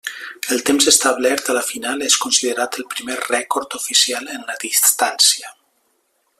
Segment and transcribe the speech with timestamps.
[0.53, 5.57] El temps establert a la final és considerat el primer rècord oficial en la distància.